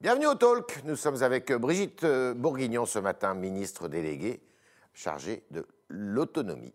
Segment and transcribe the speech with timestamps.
[0.00, 0.82] Bienvenue au Talk.
[0.84, 4.40] Nous sommes avec Brigitte euh, Bourguignon ce matin, ministre déléguée
[4.94, 6.72] chargée de l'autonomie.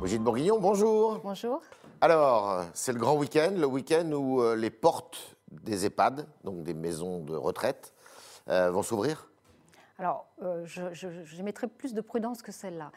[0.00, 1.18] Brigitte Bourguignon, bonjour.
[1.22, 1.60] Bonjour.
[2.00, 6.74] Alors, c'est le grand week-end, le week-end où euh, les portes des EHPAD, donc des
[6.74, 7.92] maisons de retraite,
[8.48, 9.28] euh, vont s'ouvrir?
[9.98, 12.92] Alors, euh, je, je- je mettrai plus de prudence que celle-là.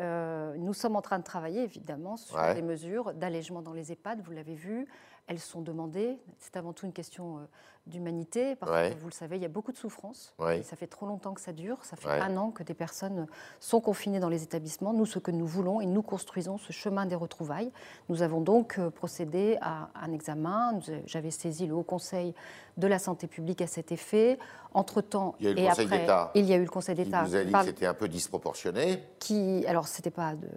[0.00, 2.54] Euh, nous sommes en train de travailler, évidemment, sur Ouais.
[2.54, 4.20] des mesures d'allègement dans les EHPAD.
[4.22, 4.86] Vous l'avez vu,
[5.26, 6.18] elles sont demandées.
[6.38, 7.40] C'est avant tout une question euh,
[7.86, 8.94] d'humanité, parce Ouais.
[8.94, 10.32] que vous le savez, il y a beaucoup de souffrance.
[10.38, 10.60] Ouais.
[10.60, 11.84] Et ça fait trop longtemps que ça dure.
[11.84, 12.20] Ça fait Ouais.
[12.20, 13.26] un an que des personnes
[13.60, 14.92] sont confinées dans les établissements.
[14.94, 17.70] Nous, ce que nous voulons, et nous construisons ce chemin des retrouvailles.
[18.08, 20.78] Nous avons donc euh, procédé à un examen.
[21.06, 22.34] J'avais saisi le Haut Conseil
[22.76, 24.38] de la santé publique à cet effet.
[24.72, 27.04] Entre-temps, Il y a eu le Conseil d'État il y a eu le Conseil qui
[27.04, 27.22] d'État.
[27.22, 29.04] vous a dit que c'était un peu disproportionné.
[29.20, 30.48] qui, alors c'était pas de-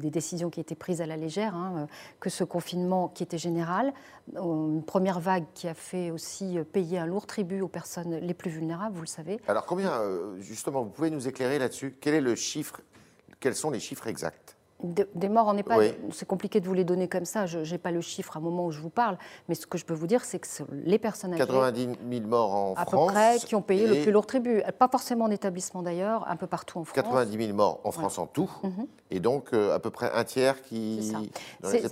[0.00, 1.86] des décisions qui étaient prises à la légère, hein, euh,
[2.20, 3.91] que ce confinement qui était général,
[4.34, 8.50] une première vague qui a fait aussi payer un lourd tribut aux personnes les plus
[8.50, 9.40] vulnérables, vous le savez.
[9.48, 11.96] Alors combien, euh, justement, vous pouvez nous éclairer là-dessus?
[12.00, 12.80] Quel est le chiffre?
[13.40, 14.56] Quels sont les chiffres exacts?
[14.82, 15.92] De- des morts en EHPAD, Oui.
[16.12, 18.42] c'est compliqué de vous les donner comme ça, je n'ai pas le chiffre à un
[18.42, 19.16] moment où je vous parle,
[19.48, 22.54] mais ce que je peux vous dire, c'est que les personnes âgées, 90 000 morts
[22.54, 23.06] en à France.
[23.08, 26.34] peu près, qui ont payé le plus lourd tribut, pas forcément en établissement d'ailleurs, un
[26.36, 26.94] peu partout en France.
[26.96, 28.50] 90 000 morts en France en tout,
[29.10, 31.12] et donc euh, à peu près un tiers qui.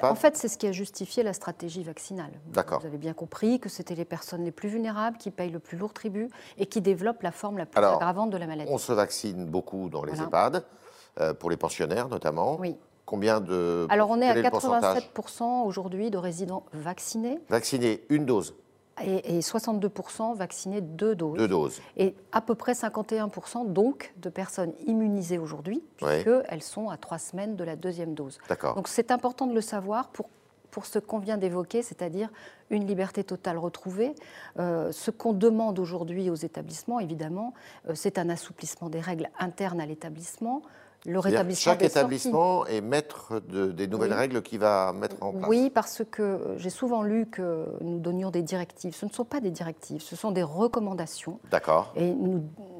[0.03, 2.31] en fait, c'est ce qui a justifié la stratégie vaccinale.
[2.53, 2.81] D'accord.
[2.81, 5.79] Vous avez bien compris que c'était les personnes les plus vulnérables qui payent le plus
[5.79, 8.71] lourd tribut et qui développent la forme la plus Alors, aggravante de la maladie.
[8.73, 10.25] on se vaccine beaucoup dans les Voilà.
[10.27, 10.61] EHPAD, euh,
[11.39, 12.59] pour les pensionnaires notamment.
[12.59, 12.77] Oui.
[13.07, 13.89] Combien de.
[13.91, 18.55] Alors, on est à le pourcentage 87% aujourd'hui de résidents vaccinés Vaccinés, une dose,
[19.03, 21.39] et, et 62% vaccinés deux doses.
[21.39, 21.81] deux doses.
[21.97, 27.57] Et à peu près 51% donc de personnes immunisées aujourd'hui, puisqu'elles sont à trois semaines
[27.57, 28.39] de la deuxième dose.
[28.49, 28.75] D'accord.
[28.75, 30.29] Donc c'est important de le savoir pour,
[30.71, 32.29] pour ce qu'on vient d'évoquer, c'est-à-dire
[32.71, 34.15] une liberté totale retrouvée.
[34.59, 37.55] Euh, ce qu'on demande aujourd'hui aux établissements, évidemment,
[37.89, 40.63] euh, c'est un assouplissement des règles internes à l'établissement,
[41.07, 41.99] le rétablissement Chaque des sorties.
[41.99, 44.17] établissement est maître de- des nouvelles Oui.
[44.19, 45.49] règles qu'il va mettre en place.
[45.49, 48.95] Oui, parce que euh, j'ai souvent lu que nous donnions des directives.
[48.95, 51.39] Ce ne sont pas des directives, ce sont des recommandations.
[51.51, 51.93] D'accord.
[51.97, 52.15] Et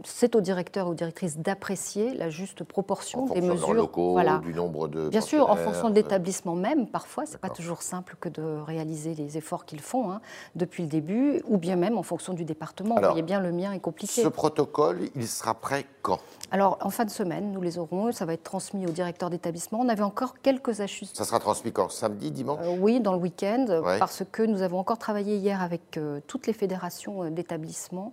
[0.05, 3.73] c'est aux directeurs et aux directrices d'apprécier la juste proportion En des de mesures.
[3.75, 4.39] locaux, Voilà.
[4.39, 5.09] du nombre de.
[5.09, 8.43] Bien sûr, en fonction de de- l'établissement même, parfois, c'est pas toujours simple que de
[8.43, 10.21] réaliser les efforts qu'ils font hein,
[10.57, 12.97] depuis le début, ou bien même en fonction du département.
[12.97, 14.23] Alors, Vous voyez bien, le mien est compliqué.
[14.23, 16.19] Ce protocole, il sera prêt quand?
[16.51, 19.81] Alors, en fin de semaine, nous les aurons, ça va être transmis au directeur d'établissement.
[19.81, 21.17] On avait encore quelques ajustements.
[21.19, 21.91] Ça sera transmis quand?
[21.91, 22.61] Samedi, dimanche?
[22.63, 23.99] Euh, oui, dans le week-end, Ouais.
[23.99, 28.13] parce que nous avons encore travaillé hier avec euh, toutes les fédérations euh, d'établissements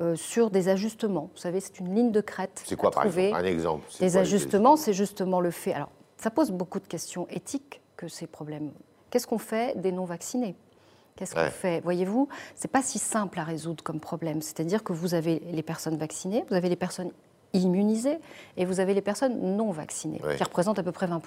[0.00, 1.30] euh, sur des ajustements.
[1.34, 2.62] Vous savez, c'est une ligne de crête.
[2.64, 3.26] C'est quoi, à par trouver.
[3.28, 3.44] exemple?
[3.44, 3.84] Un exemple.
[4.00, 5.72] Des quoi ajustements, c'est justement le fait.
[5.74, 8.70] Alors, ça pose beaucoup de questions éthiques que ces problèmes.
[9.10, 10.54] Qu'est-ce qu'on fait des non-vaccinés?
[11.16, 11.46] Qu'est-ce Ouais.
[11.46, 11.80] qu'on fait?
[11.80, 14.40] Voyez-vous, c'est pas si simple à résoudre comme problème.
[14.42, 17.10] C'est-à-dire que vous avez les personnes vaccinées, vous avez les personnes
[17.52, 18.18] immunisées
[18.56, 21.20] et vous avez les personnes non vaccinées, qui représentent à peu près 20%.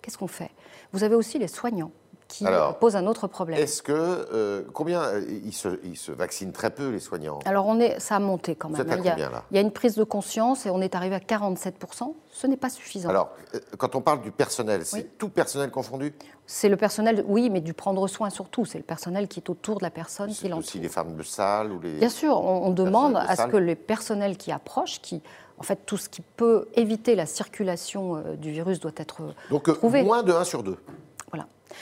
[0.00, 0.50] Qu'est-ce qu'on fait?
[0.92, 1.90] Vous avez aussi les soignants
[2.28, 3.58] qui Alors, posent un autre problème.
[3.60, 3.92] Est-ce que.
[3.92, 5.02] euh, combien.
[5.02, 7.40] euh, ils, se, ils se vaccinent très peu, les soignants?
[7.44, 8.86] Alors on est, ça a monté quand Vous même.
[8.86, 9.44] êtes à il, y a, combien, là?
[9.50, 12.14] il y a une prise de conscience et on est arrivé à 47%.
[12.30, 13.10] Ce n'est pas suffisant.
[13.10, 15.06] Alors, euh, quand on parle du personnel, c'est Oui.
[15.18, 16.14] tout personnel confondu?
[16.46, 18.64] C'est le personnel, oui, mais du prendre soin surtout.
[18.64, 20.58] C'est le personnel qui est autour de la personne qui l'entoure.
[20.60, 21.98] aussi les femmes de salle ou les.
[21.98, 25.20] Bien sûr, on, on demande de à ce que les personnels qui approchent, qui,
[25.62, 29.32] en fait, tout ce qui peut éviter la circulation euh, du virus doit être euh,
[29.50, 30.02] Donc, euh, trouvé.
[30.02, 30.76] moins de 1 sur 2.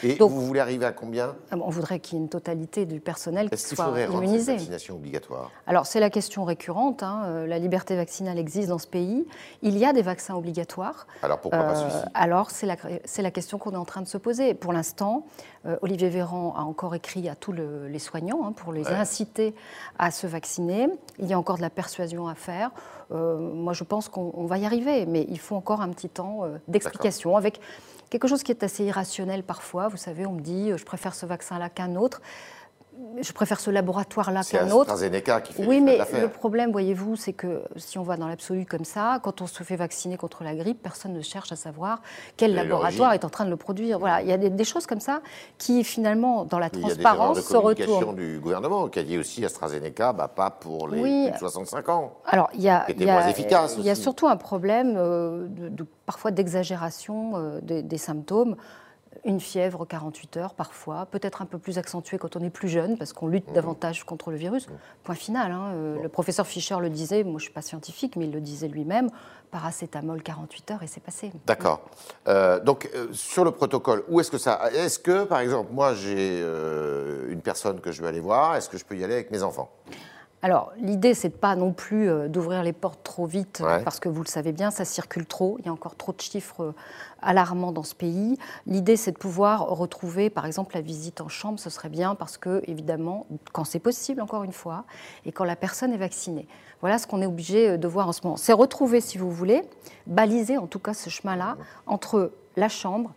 [0.02, 2.86] Et Donc- vous voulez arriver à combien Euh, On voudrait qu'il y ait une totalité
[2.86, 4.52] du personnel qui Est-ce qu'il soit faudrait rendre cette immunisé.
[4.52, 7.02] vaccination obligatoire Alors, c'est la question récurrente.
[7.02, 9.26] hein, euh, La liberté vaccinale existe dans ce pays.
[9.62, 11.06] Il y a des vaccins obligatoires.
[11.22, 12.66] Alors, pourquoi pas Euh, celui-ci alors, c'est
[13.22, 14.54] la, question qu'on est en train de se poser.
[14.54, 15.24] Pour l'instant,
[15.66, 18.92] euh, Olivier Véran a encore écrit à tous le- les soignants hein, pour les Ouais.
[18.94, 19.54] inciter
[19.98, 20.88] à se vacciner.
[21.18, 22.70] Il y a encore de la persuasion à faire.
[23.12, 26.08] Euh, moi, je pense qu'on on va y arriver, mais il faut encore un petit
[26.08, 27.60] temps euh, d'explication avec
[28.10, 29.88] quelque chose qui est assez irrationnel parfois.
[29.88, 32.20] Vous savez, on me dit, euh, je préfère ce vaccin-là qu'un autre.
[33.20, 34.90] Je préfère ce laboratoire-là qu'un autre.
[34.92, 38.66] AstraZeneca qui fait Oui, mais le problème, voyez-vous, c'est que si on va dans l'absolu
[38.66, 42.02] comme ça, quand on se fait vacciner contre la grippe, personne ne cherche à savoir
[42.36, 43.98] quel laboratoire est en train de le produire.
[43.98, 45.20] Voilà, il y a des, des choses comme ça
[45.58, 48.16] qui, finalement, dans la Il y a des transparence, de se communication retournent.
[48.16, 51.24] du gouvernement qui a dit aussi AstraZeneca, bah, pas pour les Oui.
[51.28, 52.12] plus de 65 ans.
[52.26, 53.30] Alors, il y a, il y a-
[53.78, 58.56] il y a surtout un problème euh, de, de- parfois d'exagération euh, des, des symptômes.
[59.24, 62.96] Une fièvre 48 heures parfois, peut-être un peu plus accentuée quand on est plus jeune,
[62.96, 64.68] parce qu'on lutte davantage contre le virus.
[65.04, 65.52] Point final.
[65.52, 68.32] hein, euh, Le professeur Fischer le disait, moi je ne suis pas scientifique, mais il
[68.32, 69.10] le disait lui-même,
[69.50, 71.32] paracétamol 48 heures et c'est passé.
[71.46, 71.80] D'accord.
[72.28, 74.70] Euh, donc, euh, sur le protocole, où est-ce que ça.
[74.72, 78.68] Est-ce que, par exemple, moi, j'ai euh, une personne que je veux aller voir, est-ce
[78.68, 79.70] que je peux y aller avec mes enfants?
[80.42, 83.82] Alors, l'idée, c'est de pas non plus euh, d'ouvrir les portes trop vite, Ouais.
[83.84, 85.56] parce que vous le savez bien, ça circule trop.
[85.58, 86.74] Il y a encore trop de chiffres euh,
[87.20, 88.38] alarmants dans ce pays.
[88.66, 91.58] L'idée, c'est de pouvoir retrouver, par exemple, la visite en chambre.
[91.60, 94.84] Ce serait bien, parce que, évidemment, quand c'est possible, encore une fois,
[95.26, 96.48] et quand la personne est vaccinée.
[96.80, 98.36] Voilà ce qu'on est obligé euh, de voir en ce moment.
[98.38, 99.62] C'est retrouver, si vous voulez,
[100.06, 103.12] baliser en tout cas ce chemin-là entre la chambre,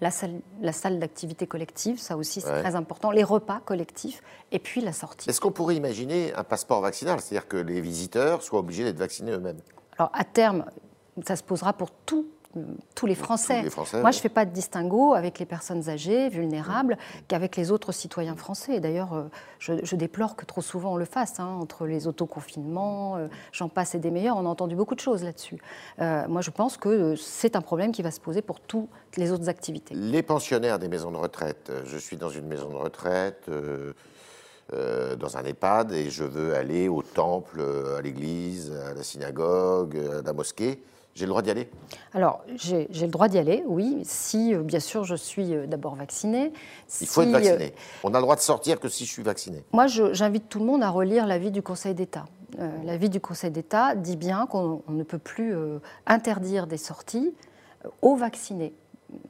[0.00, 2.60] la salle, la salle d'activité collective, ça aussi c'est Ouais.
[2.62, 4.22] très important, les repas collectifs,
[4.52, 5.28] et puis la sortie.
[5.28, 9.32] Est-ce qu'on pourrait imaginer un passeport vaccinal C'est-à-dire que les visiteurs soient obligés d'être vaccinés
[9.32, 9.60] eux-mêmes?
[9.98, 10.64] Alors à terme,
[11.26, 12.28] ça se posera pour tout-
[12.94, 13.62] tous les Français.
[13.62, 16.96] les Français, Moi, je ne fais pas de distinguo avec les personnes âgées, vulnérables,
[17.28, 18.80] qu'avec les autres citoyens français.
[18.80, 19.24] D'ailleurs, euh,
[19.58, 23.68] je, je déplore que trop souvent on le fasse, hein, entre les autoconfinements, euh, j'en
[23.68, 25.58] passe et des meilleurs, on a entendu beaucoup de choses là-dessus.
[26.00, 29.30] Euh, moi, je pense que c'est un problème qui va se poser pour toutes les
[29.32, 29.94] autres activités.
[29.94, 33.92] Les pensionnaires des maisons de retraite, je suis dans une maison de retraite, euh,
[34.72, 37.62] euh, dans un EHPAD, et je veux aller au temple,
[37.96, 40.82] à l'église, à la synagogue, à la mosquée.
[41.18, 41.68] J'ai le droit d'y aller
[42.14, 45.96] Alors, j'ai le droit d'y aller, oui, si, euh, bien sûr, je suis euh, d'abord
[45.96, 46.52] vaccinée.
[47.00, 47.74] Il faut être euh, vacciné.
[48.04, 49.64] On a le droit de sortir que si je suis vacciné.
[49.72, 52.26] Moi, j'invite tout le monde à relire l'avis du Conseil d'État.
[52.60, 56.76] Euh, l'avis du Conseil d'État dit bien qu'on on ne peut plus euh, interdire des
[56.78, 57.34] sorties
[57.84, 58.72] euh, aux vaccinés.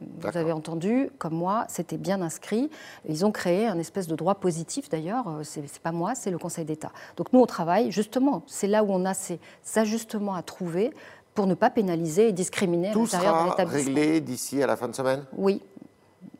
[0.00, 2.68] Vous avez entendu, comme moi, c'était bien inscrit.
[3.08, 5.28] Ils ont créé un espèce de droit positif, d'ailleurs.
[5.28, 6.90] euh, c'est pas moi, c'est le Conseil d'État.
[7.16, 8.42] Donc nous, on travaille justement.
[8.46, 9.38] C'est là où on a ces
[9.76, 10.92] ajustements à trouver
[11.38, 13.94] pour ne pas pénaliser et discriminer à Tout l'intérieur de l'établissement.
[13.94, 15.62] réglé d'ici à la fin de semaine Oui,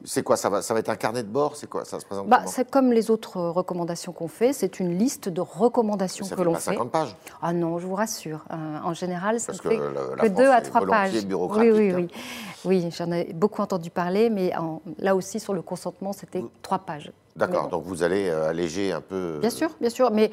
[0.05, 2.05] C'est quoi ça va, ça va être un carnet de bord C'est quoi Ça se
[2.05, 4.53] présente bah, c'est comme les autres euh, recommandations qu'on fait.
[4.53, 6.73] C'est une liste de recommandations Ça que fait l'on pas fait.
[6.73, 7.17] 50 pages.
[7.43, 8.45] Ah non, je vous rassure.
[8.50, 11.12] Euh, en général, ça Parce ne que fait que France deux à est trois volontiers
[11.21, 11.27] pages.
[11.27, 12.06] bureaucratique, Oui, oui, hein.
[12.65, 12.83] oui.
[12.85, 16.81] Oui, j'en ai beaucoup entendu parler, mais en- là aussi, sur le consentement, c'était trois
[16.81, 17.12] pages.
[17.37, 17.77] D'accord, bon.
[17.77, 19.39] donc vous allez euh, alléger un peu.
[19.41, 20.11] Bien sûr, bien sûr.
[20.11, 20.33] Mais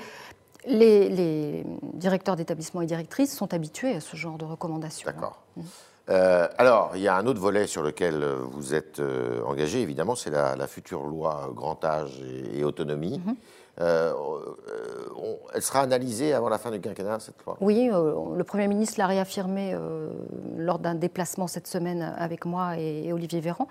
[0.67, 5.09] les, les directeurs d'établissement et directrices sont habitués à ce genre de recommandations.
[5.09, 5.41] D'accord.
[6.09, 9.81] Euh, alors, il y a un autre volet sur lequel euh, vous êtes euh, engagé,
[9.81, 13.19] évidemment, c'est la, la future loi grand âge et, et autonomie.
[13.81, 17.57] Euh, on- elle sera analysée avant la fin du quinquennat, cette loi?
[17.59, 19.75] Oui, le Premier ministre l'a réaffirmé
[20.57, 23.67] lors d'un déplacement cette semaine avec moi et, et Olivier Véran.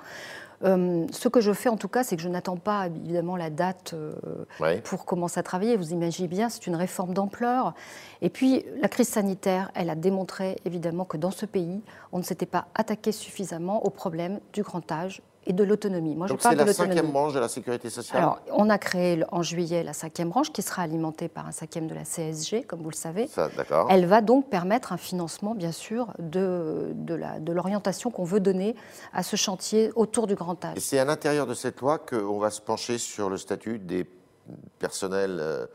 [0.65, 3.51] Euh, ce que je fais en tout cas, c'est que je n'attends pas évidemment la
[3.51, 4.15] date euh,
[4.61, 4.81] Ouais.
[4.81, 5.77] pour commencer à travailler.
[5.77, 7.75] Vous imaginez bien, c'est une réforme d'ampleur.
[8.23, 11.83] Et puis, la crise sanitaire, elle a démontré évidemment que dans ce pays,
[12.13, 16.15] on ne s'était pas attaqué suffisamment au problème du grand âge et de l'autonomie.
[16.15, 19.23] Moi, Donc je de la cinquième branche de la sécurité sociale Alors, on a créé
[19.31, 22.83] en juillet la cinquième branche qui sera alimentée par un cinquième de la CSG, comme
[22.83, 23.27] vous le savez.
[23.27, 23.89] Ça, d'accord.
[23.91, 28.75] Elle va donc permettre un financement, bien sûr, de, de l'orientation qu'on veut donner
[29.13, 30.79] à ce chantier autour du grand Et âge.
[30.79, 34.07] c'est à l'intérieur de cette loi qu'on va se pencher sur le statut des
[34.79, 35.67] personnels, euh,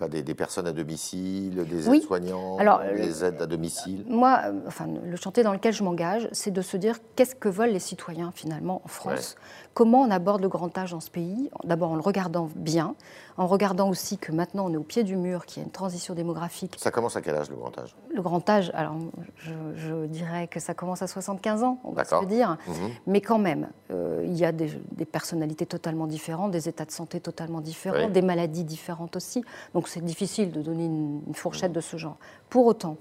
[0.00, 1.98] enfin des, des personnes à domicile, des Oui.
[1.98, 4.04] aides-soignants, Alors, des aides à domicile.
[4.08, 7.48] Moi, euh, enfin, le chantier dans lequel je m'engage, c'est de se dire qu'est-ce que
[7.48, 9.36] veulent les citoyens finalement en France
[9.74, 12.94] Comment on aborde le grand âge dans ce pays D'abord en le regardant bien,
[13.36, 15.70] en regardant aussi que maintenant on est au pied du mur, qu'il y a une
[15.72, 16.76] transition démographique.
[16.78, 17.94] Ça commence à quel âge le grand âge?
[18.12, 18.96] Le grand âge, alors
[19.38, 22.56] je, je dirais que ça commence à 75 ans, on va se le dire.
[22.66, 22.74] Mhm.
[23.06, 26.90] Mais quand même, euh, il y a des, des personnalités totalement différentes, des états de
[26.90, 28.10] santé totalement différents, Oui.
[28.12, 29.44] des maladies différentes aussi.
[29.74, 32.16] Donc c'est difficile de donner une, une fourchette de ce genre.
[32.48, 32.96] Pour autant,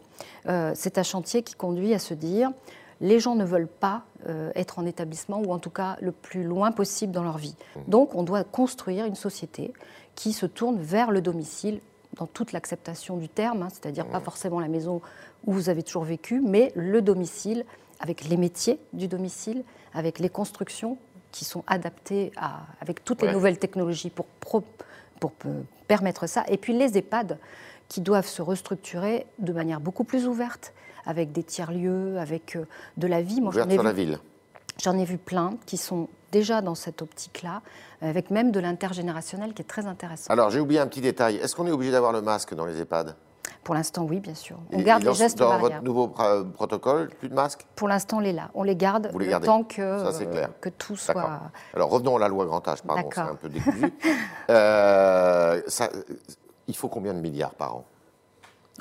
[0.48, 2.52] euh, c'est un chantier qui conduit à se dire
[3.02, 6.44] les gens ne veulent pas euh, être en établissement ou en tout cas le plus
[6.44, 7.56] loin possible dans leur vie.
[7.88, 9.72] Donc on doit construire une société
[10.16, 11.80] qui se tourne vers le domicile
[12.18, 15.00] dans toute l'acceptation du terme, hein, c'est-à-dire pas forcément la maison
[15.46, 17.64] où vous avez toujours vécu, mais le domicile
[18.02, 20.98] avec les métiers du domicile, avec les constructions
[21.32, 24.64] qui sont adaptées à, avec toutes les nouvelles technologies pour, pro-
[25.20, 25.34] pour
[25.88, 27.38] permettre ça, et puis les EHPAD
[27.88, 30.74] qui doivent se restructurer de manière beaucoup plus ouverte,
[31.06, 32.66] avec des tiers-lieux, avec euh,
[32.98, 33.42] de la vie.
[33.42, 34.20] Moi, Ouverte sur la ville.
[34.82, 37.62] J'en ai vu plein qui sont déjà dans cette optique-là,
[38.02, 40.32] avec même de l'intergénérationnel qui est très intéressant.
[40.32, 41.38] Alors, j'ai oublié un petit détail.
[41.38, 43.16] Est-ce qu'on est obligé d'avoir le masque dans les EHPAD?
[43.64, 44.58] Pour l'instant, oui, bien sûr.
[44.72, 45.70] On Et- garde et les gestes Dans barrières.
[45.70, 48.50] votre nouveau protocole, plus de masque Pour l'instant, on les là.
[48.56, 49.46] On les garde Vous les le gardez.
[49.46, 50.50] temps que, Ça, c'est clair.
[50.62, 51.42] que tout soit.
[51.76, 53.94] Alors, revenons à la loi grand âge, pardon, c'est un peu décousu.
[54.50, 55.90] Euh, ça-
[56.68, 57.86] il faut combien de milliards par an?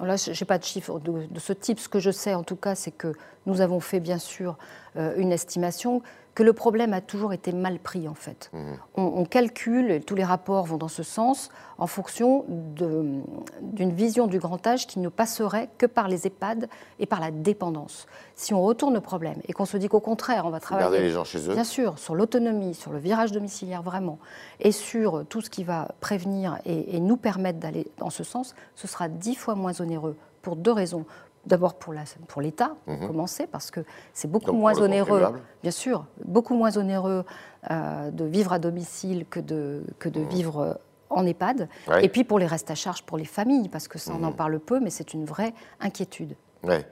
[0.00, 1.80] Là, je n'ai pas de chiffre de, de ce type.
[1.80, 3.12] Ce que je sais, en tout cas, c'est que
[3.46, 4.56] nous avons fait, bien sûr,
[4.96, 6.02] euh, une estimation
[6.38, 8.48] que le problème a toujours été mal pris en fait.
[8.52, 8.58] Mmh.
[8.94, 14.38] On, calcule, et tous les rapports vont dans ce sens, en fonction d'une vision du
[14.38, 16.68] grand âge qui ne passerait que par les EHPAD
[17.00, 18.06] et par la dépendance.
[18.36, 20.84] Si on retourne le problème et qu'on se dit qu'au contraire, on va travailler...
[20.84, 21.54] Garder les gens chez eux.
[21.54, 24.20] Bien sûr, sur l'autonomie, sur le virage domiciliaire vraiment,
[24.60, 28.54] et sur tout ce qui va prévenir et, et nous permettre d'aller dans ce sens,
[28.76, 31.04] ce sera dix fois moins onéreux pour deux raisons.
[31.48, 31.94] D'abord pour
[32.42, 33.06] l'État, pour, mhm.
[33.06, 33.80] commencer, parce que
[34.12, 35.24] c'est beaucoup moins onéreux,
[35.62, 37.24] bien sûr, beaucoup moins onéreux
[37.70, 40.28] euh, de vivre à domicile que de, que de mhm.
[40.28, 40.78] vivre
[41.08, 41.68] en EHPAD.
[42.02, 44.30] Et puis pour les restes à charge pour les familles, parce que ça, on en
[44.30, 44.36] mhm.
[44.36, 46.36] parle peu, mais c'est une vraie inquiétude.
[46.62, 46.86] Ouais.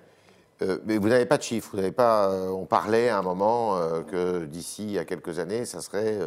[0.63, 2.31] Euh, mais vous n'avez pas de chiffres, vous n'avez pas.
[2.31, 3.79] Euh, on parlait à un moment
[4.11, 6.19] que d'ici à quelques années, ça serait.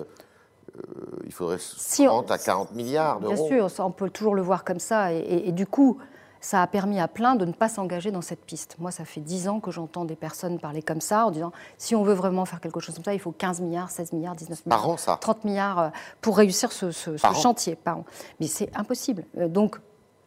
[1.26, 3.34] il faudrait 30 à 40 milliards d'euros.
[3.50, 5.12] Bien sûr, on peut toujours le voir comme ça.
[5.14, 5.98] et du coup,
[6.42, 8.76] ça a permis à plein de ne pas s'engager dans cette piste.
[8.80, 11.96] Moi, ça fait 10 ans que j'entends des personnes parler comme ça, en disant si
[11.96, 14.66] on veut vraiment faire quelque chose comme ça, il faut 15 milliards, 16 milliards, 19
[14.66, 15.18] milliards, an, ça.
[15.20, 15.90] 30 milliards euh,
[16.22, 18.06] pour réussir ce, chantier par an.
[18.40, 19.26] Mais c'est impossible.
[19.38, 19.78] Euh, donc,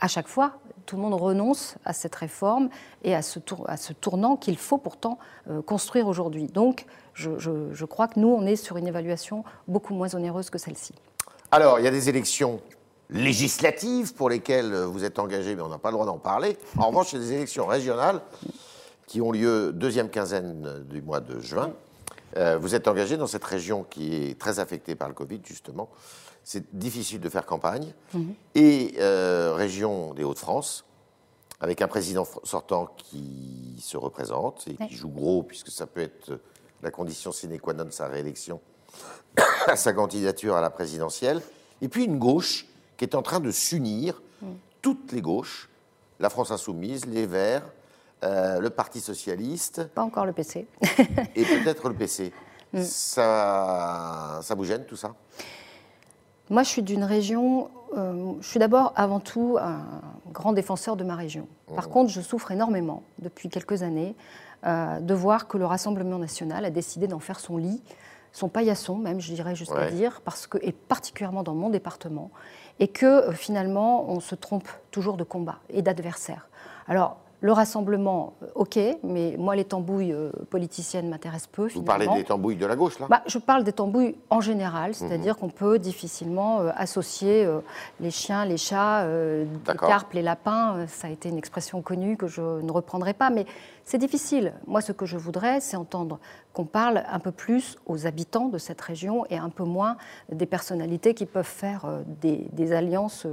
[0.00, 0.52] à chaque fois,
[0.84, 2.68] tout le monde renonce à cette réforme
[3.04, 6.46] et à ce, à ce tournant qu'il faut pourtant euh, construire aujourd'hui.
[6.46, 10.58] Donc, je, je crois que nous, on est sur une évaluation beaucoup moins onéreuse que
[10.58, 10.94] celle-ci.
[11.50, 12.60] Alors, il y a des élections
[13.12, 16.56] législatives pour lesquelles vous êtes engagé, mais on n'a pas le droit d'en parler.
[16.78, 18.20] En revanche, il y a des élections régionales
[19.06, 21.72] qui ont lieu deuxième quinzaine du mois de juin.
[22.36, 25.90] Euh, vous êtes engagé dans cette région qui est très affectée par le Covid, justement.
[26.44, 27.92] C'est difficile de faire campagne.
[28.14, 28.34] Mhm.
[28.54, 30.84] Et euh, région des Hauts-de-France,
[31.60, 36.40] avec un président sortant qui se représente et qui joue gros, puisque ça peut être
[36.82, 38.60] la condition sine qua non de sa réélection
[39.66, 41.40] à sa candidature à la présidentielle.
[41.80, 42.66] Et puis une gauche
[43.02, 44.22] qui est en train de s'unir,
[44.80, 45.68] toutes les gauches,
[46.20, 47.64] la France insoumise, les Verts,
[48.22, 49.88] euh, le Parti socialiste.
[49.88, 50.68] Pas encore le PC.
[51.34, 52.32] et peut-être le PC.
[52.72, 52.82] Mm.
[52.82, 55.16] Ça, ça vous gêne tout ça?
[56.48, 57.70] Moi, je suis d'une région.
[57.96, 59.84] Euh, je suis d'abord, avant tout, un
[60.32, 61.48] grand défenseur de ma région.
[61.74, 61.90] Par mmh.
[61.90, 64.14] contre, je souffre énormément depuis quelques années
[64.64, 67.82] euh, de voir que le Rassemblement national a décidé d'en faire son lit
[68.32, 72.30] son paillasson, même, je dirais jusqu'à dire, parce que, et particulièrement dans mon département,
[72.80, 76.48] et que euh, finalement, on se trompe toujours de combat et d'adversaire.
[77.42, 81.68] Le rassemblement, euh, ok, mais moi, les tambouilles euh, politiciennes m'intéressent peu.
[81.74, 84.94] Vous parlez des tambouilles de la gauche, là bah, Je parle des tambouilles en général,
[84.94, 85.40] c'est-à-dire mhm.
[85.40, 87.48] qu'on peut difficilement associer
[87.98, 90.86] les chiens, les chats, les carpes, les lapins.
[90.86, 93.44] ça a été une expression connue que je ne reprendrai pas, mais
[93.84, 94.52] c'est difficile.
[94.68, 96.20] Moi, ce que je voudrais, c'est entendre
[96.52, 99.96] qu'on parle un peu plus aux habitants de cette région et un peu moins
[100.30, 101.86] des personnalités qui peuvent faire
[102.20, 103.26] des, alliances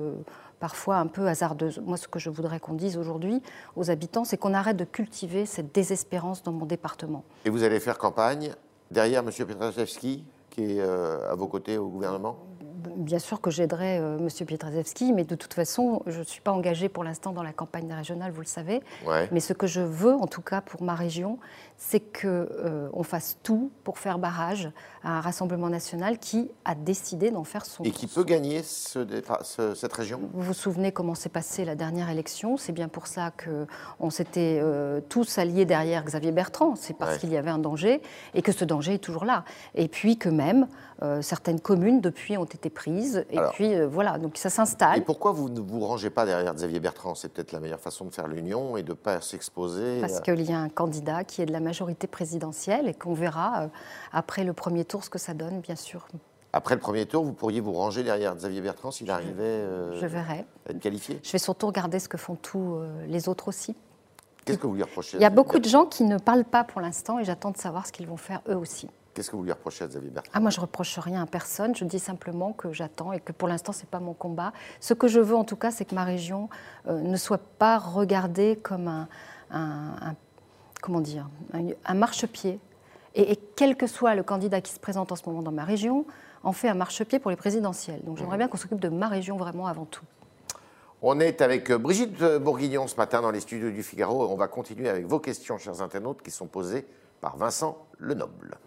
[0.60, 1.82] parfois un peu hasardeuse.
[1.86, 3.42] Moi, ce que je voudrais qu'on dise aujourd'hui
[3.76, 7.24] aux habitants, c'est qu'on arrête de cultiver cette désespérance dans mon département.
[7.46, 8.54] Et vous allez faire campagne
[8.92, 9.32] derrière M.
[9.32, 12.38] Pietraszewski, qui est euh, à vos côtés au gouvernement?
[12.96, 14.28] Bien sûr que j'aiderai euh, M.
[14.46, 17.92] Pietraszewski, mais de toute façon, je ne suis pas engagée pour l'instant dans la campagne
[17.92, 18.82] régionale, vous le savez.
[19.32, 21.40] Mais ce que je veux, en tout cas pour ma région,
[21.78, 24.72] c'est qu'on euh, fasse tout pour faire barrage
[25.04, 27.84] à un Rassemblement national qui a décidé d'en faire son.
[27.84, 30.20] Et qui peut gagner cette région?
[30.34, 32.58] Vous vous souvenez comment s'est passée la dernière élection?
[32.58, 36.76] C'est bien pour ça qu'on s'était euh, tous alliés derrière Xavier Bertrand.
[36.76, 38.02] C'est parce qu'il y avait un danger
[38.34, 39.44] et que ce danger est toujours là.
[39.76, 40.68] Et puis que même
[41.02, 43.26] euh, certaines communes depuis ont été prises.
[43.30, 45.00] Et puis voilà, donc ça s'installe.
[45.00, 47.16] Et pourquoi vous ne vous rangez pas derrière Xavier Bertrand?
[47.16, 50.02] C'est peut-être la meilleure façon de faire l'union et de ne pas s'exposer.
[50.02, 53.64] Parce qu'il y a un candidat qui est de la majorité présidentielle et qu'on verra
[53.64, 53.68] euh,
[54.12, 56.08] après le premier tour ce que ça donne, bien sûr.
[56.52, 60.06] Après le premier tour, vous pourriez vous ranger derrière Xavier Bertrand s'il arrivait euh, je
[60.08, 60.46] verrai.
[60.68, 61.20] à être qualifié?
[61.24, 63.76] Je vais surtout regarder ce que font tous euh, les autres aussi.
[64.46, 66.64] Qu'est-ce que vous lui reprochez Il y a beaucoup de gens qui ne parlent pas
[66.64, 68.90] pour l'instant et j'attends de savoir ce qu'ils vont faire eux aussi.
[69.20, 71.76] Qu'est-ce que vous lui reprochez à Xavier Bertrand ah, Moi, je reproche rien à personne.
[71.76, 74.54] Je dis simplement que j'attends et que pour l'instant, ce n'est pas mon combat.
[74.80, 76.48] Ce que je veux, en tout cas, c'est que ma région
[76.88, 79.10] ne soit pas regardée comme un,
[79.52, 80.16] un
[80.82, 82.62] comment dire, un, marchepied.
[83.14, 86.06] Et, quel que soit le candidat qui se présente en ce moment dans ma région,
[86.44, 88.00] en fait un marchepied pour les présidentielles.
[88.06, 88.40] Donc j'aimerais mmh.
[88.40, 90.06] bien qu'on s'occupe de ma région vraiment avant tout.
[91.02, 94.30] On est avec Brigitte Bourguignon ce matin dans les studios du Figaro.
[94.30, 96.86] On va continuer avec vos questions, chers internautes, qui sont posées
[97.20, 98.58] par Vincent Lenoble.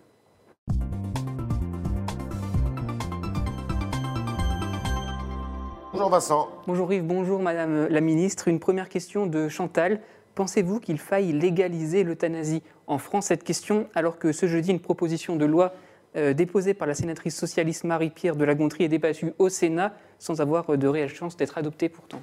[6.02, 6.49] Bonjour Vincent.
[6.66, 8.49] Bonjour Yves, bonjour Madame la Ministre.
[8.49, 10.00] Une première question de Chantal.
[10.35, 13.26] Pensez-vous qu'il faille légaliser l'euthanasie en France?
[13.26, 15.75] Cette question, alors que ce jeudi, une proposition de loi
[16.16, 20.40] euh, déposée par la sénatrice socialiste Marie-Pierre de la Gontrie est débattue au Sénat sans
[20.40, 22.21] avoir de réelle chance d'être adoptée pourtant.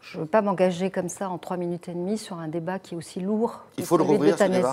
[0.00, 2.78] Je ne veux pas m'engager comme ça en trois minutes et demie sur un débat
[2.78, 3.60] qui est aussi lourd.
[3.76, 4.72] Il faut le rouvrir, ce débat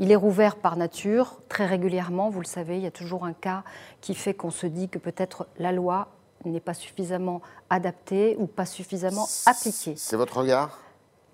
[0.00, 3.34] il est rouvert par nature, très régulièrement, vous le savez, il y a toujours un
[3.34, 3.62] cas
[4.00, 6.08] qui fait qu'on se dit que peut-être la loi
[6.44, 9.94] n'est pas suffisamment adaptée ou pas suffisamment appliquée.
[9.96, 10.78] C'est votre regard?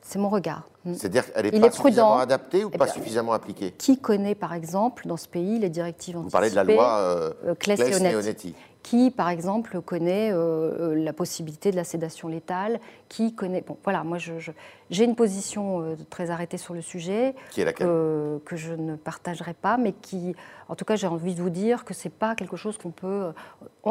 [0.02, 0.62] C'est mon regard.
[0.84, 0.94] Hmm.
[0.94, 3.72] C'est-à-dire qu'elle n'est pas suffisamment adaptée ou eh pas suffisamment appliquée?
[3.72, 6.98] Qui connaît, par exemple, dans ce pays, les directives anticipées Vous parlez de la loi
[6.98, 7.54] euh, euh
[8.82, 13.60] Qui, par exemple, connaît euh, la possibilité de la sédation létale Qui connaît...
[13.60, 17.34] Bon, voilà, moi, j'ai une position euh, très arrêtée sur le sujet.
[17.50, 17.86] Qui est laquelle?
[18.44, 20.34] Que je ne partagerai pas, mais qui,
[20.68, 23.32] en tout cas, j'ai envie de vous dire que c'est pas quelque chose qu'on peut.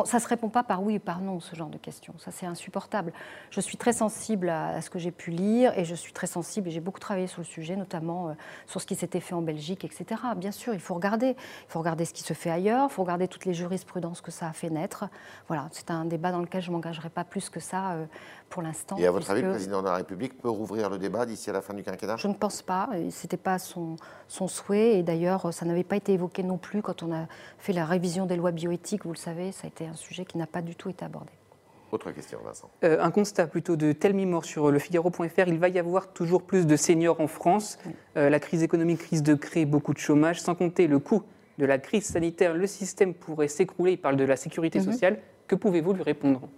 [0.05, 2.15] Ça ça se répond pas par oui ou par non, ce genre de questions.
[2.17, 3.13] Ça, c'est insupportable.
[3.51, 6.69] Je suis très sensible à, ce que j'ai pu lire et je suis très sensible
[6.69, 8.33] et j'ai beaucoup travaillé sur le sujet, notamment euh,
[8.65, 10.19] sur ce qui s'était fait en Belgique, etc.
[10.35, 11.35] Bien sûr, il faut regarder.
[11.37, 14.31] Il faut regarder ce qui se fait ailleurs, il faut regarder toutes les jurisprudences que
[14.31, 15.05] ça a fait naître.
[15.47, 18.05] Voilà, c'est un débat dans lequel je m'engagerai pas plus que ça euh,
[18.49, 18.97] pour l'instant.
[18.97, 21.53] Et à votre avis, le président de la République peut rouvrir le débat d'ici à
[21.53, 22.17] la fin du quinquennat?
[22.17, 22.89] Je ne pense pas.
[22.91, 23.95] Ce n'était pas son,
[24.27, 24.99] son, souhait.
[24.99, 27.25] Et d'ailleurs, ça n'avait pas été évoqué non plus quand on a
[27.57, 29.05] fait la révision des lois bioéthiques.
[29.05, 31.31] Vous le savez, ça a été un sujet qui n'a pas du tout été abordé.
[31.91, 32.69] Autre question, Vincent.
[32.83, 35.47] Euh, un constat plutôt de Telmi Mort sur le Figaro.fr.
[35.47, 37.79] Il va y avoir toujours plus de seniors en France.
[38.17, 40.41] Euh, la crise économique risque de créer beaucoup de chômage.
[40.41, 41.23] Sans compter le coût
[41.57, 43.93] de la crise sanitaire, le système pourrait s'écrouler.
[43.93, 45.19] Il parle de la sécurité sociale.
[45.47, 46.49] Que pouvez-vous lui répondre?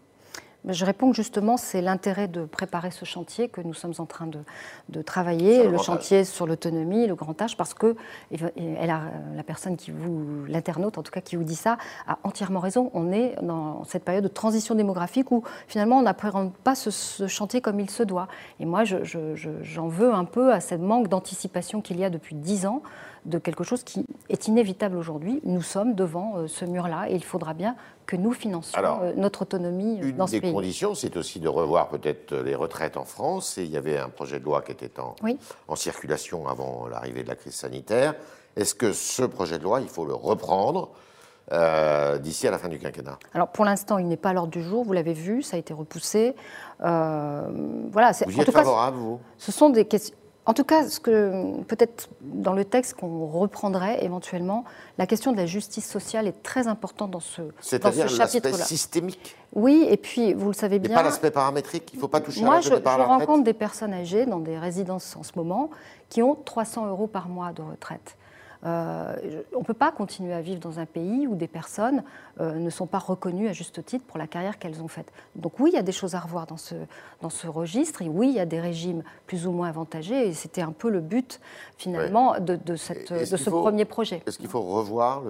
[0.67, 4.27] Je réponds que justement, c'est l'intérêt de préparer ce chantier que nous sommes en train
[4.27, 7.95] de, travailler, le, chantier sur l'autonomie, le grand âge, parce que
[8.31, 9.03] elle a,
[9.35, 12.91] la personne qui vous, l'internaute en tout cas, qui vous dit ça, a entièrement raison.
[12.93, 17.61] On est dans cette période de transition démographique où finalement on n'appréhende pas ce, chantier
[17.61, 18.27] comme il se doit.
[18.59, 22.65] Et moi, j'en veux un peu à ce manque d'anticipation qu'il y a depuis dix
[22.65, 22.81] ans
[23.25, 25.41] de quelque chose qui est inévitable aujourd'hui.
[25.43, 27.75] Nous sommes devant euh, ce mur-là et il faudra bien
[28.09, 30.39] que nous financions euh, notre autonomie euh, dans ce pays.
[30.39, 33.59] Une des conditions, c'est aussi de revoir peut-être les retraites en France.
[33.59, 35.13] Et il y avait un projet de loi qui était en,
[35.67, 38.15] en circulation avant l'arrivée de la crise sanitaire.
[38.55, 40.89] Est-ce que ce projet de loi, il faut le reprendre
[42.21, 43.17] d'ici à la fin du quinquennat?
[43.33, 45.59] Alors pour l'instant, il n'est pas à l'ordre du jour, vous l'avez vu, ça a
[45.59, 46.35] été repoussé.
[46.79, 49.19] voilà, vous y êtes favorable, vous?
[49.37, 50.15] Ce sont des questions.
[50.49, 54.63] En tout cas, ce que peut-être dans le texte qu'on reprendrait éventuellement,
[54.97, 59.85] la question de la justice sociale est très importante dans ce, C'est-à-dire l'aspect systémique Oui,
[59.87, 60.89] et puis vous le savez bien.
[60.89, 63.53] Et pas l'aspect paramétrique, il ne faut pas toucher Moi, à je, je rencontre des
[63.53, 65.69] personnes âgées dans des résidences en ce moment
[66.09, 68.17] qui ont 300 euros par mois de retraite.
[68.65, 69.15] Euh,
[69.55, 72.03] on ne peut pas continuer à vivre dans un pays où des personnes
[72.41, 75.11] euh, ne sont pas reconnues à juste titre pour la carrière qu'elles ont faite.
[75.35, 76.75] Donc oui, il y a des choses à revoir dans ce,
[77.21, 80.33] dans ce registre, et oui, il y a des régimes plus ou moins avantagés, et
[80.33, 81.39] c'était un peu le but
[81.77, 84.21] finalement de, cette, de ce premier projet.
[84.27, 85.23] Est-ce qu'il faut revoir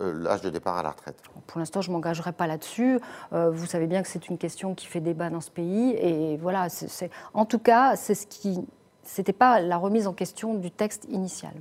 [0.00, 1.16] euh, l'âge de départ à la retraite?
[1.46, 3.00] Pour l'instant, je ne m'engagerai pas là-dessus.
[3.32, 6.68] vous savez bien que c'est une question qui fait débat dans ce pays, et voilà,
[6.68, 8.60] c'est, en tout cas, c'est ce qui...
[9.04, 11.54] C'était pas la remise en question du texte initial.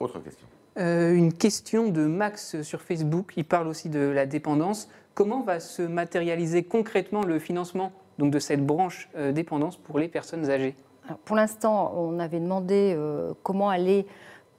[0.00, 0.46] Autre question.
[0.78, 3.32] Euh, une question de Max sur Facebook.
[3.36, 4.88] Il parle aussi de la dépendance.
[5.14, 10.08] Comment va se matérialiser concrètement le financement donc, de cette branche euh, dépendance pour les
[10.08, 10.76] personnes âgées?
[11.24, 14.06] Pour l'instant, on avait demandé euh, comment aller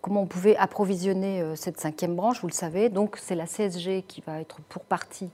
[0.01, 2.87] comment on pouvait approvisionner cette cinquième branche, vous le savez.
[2.87, 5.29] Donc c'est la CSG qui va être pour partie,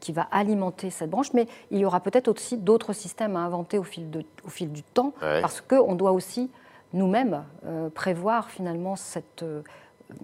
[0.00, 3.78] qui va alimenter cette branche, mais il y aura peut-être aussi d'autres systèmes à inventer
[3.78, 6.50] au fil, de, au fil du temps, parce qu'on doit aussi
[6.92, 9.62] nous-mêmes euh, prévoir finalement cette, euh,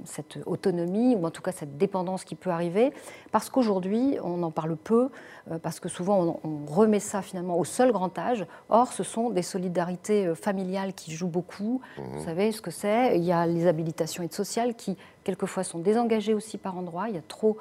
[0.04, 2.92] cette autonomie ou en tout cas cette dépendance qui peut arriver,
[3.32, 5.10] parce qu'aujourd'hui on en parle peu,
[5.50, 8.46] euh, parce que souvent on, remet ça finalement au seul grand âge.
[8.68, 11.80] Or, ce sont des solidarités familiales qui jouent beaucoup.
[11.96, 12.02] Mmh.
[12.12, 13.16] Vous savez ce que c'est.
[13.16, 17.08] Il y a les habilitations aides sociales qui quelquefois sont désengagées aussi par endroits.
[17.08, 17.56] Il y a trop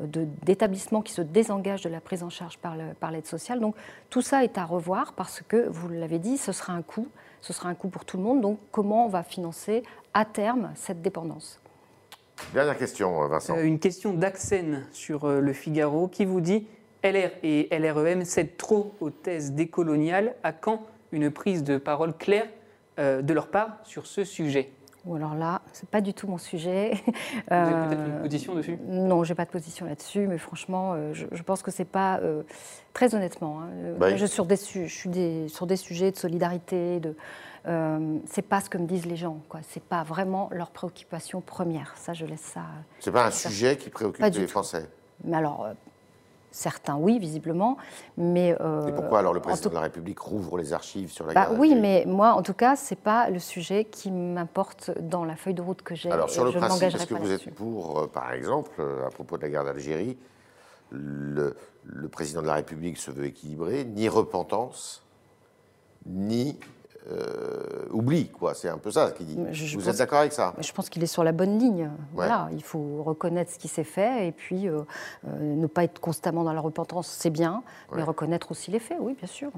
[0.00, 3.60] d'établissements qui se désengagent de la prise en charge par l'aide sociale.
[3.60, 3.74] Donc
[4.10, 7.08] tout ça est à revoir parce que, vous l'avez dit, ce sera un coût
[7.40, 8.40] ce sera un coût pour tout le monde.
[8.40, 9.82] Donc comment on va financer
[10.14, 11.60] à terme cette dépendance?
[12.54, 13.56] Dernière question, euh, Vincent.
[13.56, 16.66] Euh, une question d'Axen sur euh, le Figaro qui vous dit
[17.02, 20.34] LR et LREM cèdent trop aux thèses décoloniales.
[20.42, 22.46] À quand une prise de parole claire
[22.98, 24.72] de leur part sur ce sujet?
[25.06, 26.92] Alors là, c'est pas du tout mon sujet.
[27.06, 28.78] Vous avez peut-être une position dessus?
[28.88, 32.42] Non, j'ai pas de position là-dessus, mais franchement, euh, je, pense que c'est pas euh,
[32.92, 33.60] très honnêtement.
[33.60, 37.14] Hein, euh, bah je, sur des, je suis des, sur des sujets de solidarité, de
[38.24, 39.42] c'est pas ce que me disent les gens.
[39.50, 39.60] Quoi.
[39.68, 41.94] C'est pas vraiment leur préoccupation première.
[41.98, 42.62] Ça, je laisse ça.
[42.98, 44.88] C'est pas un sujet qui préoccupe les Français?
[45.22, 45.68] Mais alors,
[46.50, 47.76] Certains, oui, visiblement.
[48.16, 51.34] Mais, euh, Et pourquoi alors le président de la République rouvre les archives sur la
[51.34, 55.24] bah, Oui, mais moi, en tout cas, ce n'est pas le sujet qui m'importe dans
[55.24, 56.10] la feuille de route que j'ai.
[56.10, 59.36] Alors, sur le principe, est-ce que vous êtes pour, euh, par exemple, euh, à propos
[59.36, 60.16] de la guerre d'Algérie,
[60.90, 65.04] le, le, président de la République se veut équilibré, ni repentance,
[66.06, 66.58] ni
[67.90, 68.54] oublie, quoi.
[68.54, 69.38] C'est un peu ça ce qu'il dit.
[69.50, 71.90] Je- je Vous êtes d'accord avec ça Je pense qu'il est sur la bonne ligne.
[72.14, 74.82] Voilà, il faut reconnaître ce qui s'est fait et puis euh,
[75.26, 77.62] euh, ne pas être constamment dans la repentance, c'est bien,
[77.94, 79.50] mais reconnaître aussi les faits, oui, bien sûr.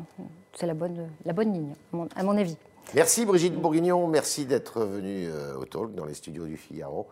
[0.54, 1.74] C'est la bonne, la bonne ligne,
[2.16, 2.56] à mon, avis.
[2.94, 7.06] Merci Brigitte Bourguignon, merci d'être venue euh, au Talk dans les studios du Figaro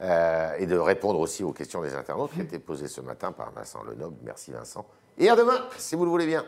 [0.00, 3.50] euh, et de répondre aussi aux questions des internautes qui étaient posées ce matin par
[3.52, 4.16] Vincent Lenoble.
[4.22, 4.86] Merci Vincent.
[5.18, 6.44] Et à demain, si vous le voulez bien.